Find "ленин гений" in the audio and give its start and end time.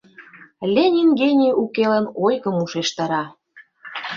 0.73-1.57